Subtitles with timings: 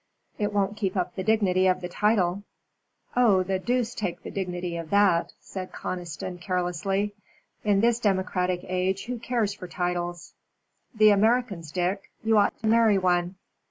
[0.39, 2.41] "It won't keep up the dignity of the title."
[3.15, 7.13] "Oh, the deuce take the dignity of that," said Conniston, carelessly.
[7.63, 10.33] "In this democratic age who cares for titles?"
[10.95, 12.09] "The Americans, Dick.
[12.23, 13.35] You ought to marry one."